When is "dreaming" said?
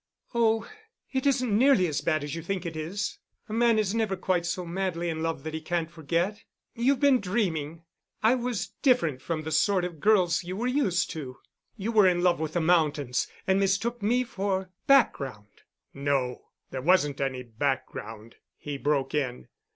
7.19-7.83